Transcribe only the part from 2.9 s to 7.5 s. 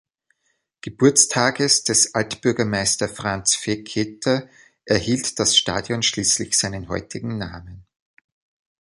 Franz Fekete, erhielt das Stadion schließlich seinen heutigen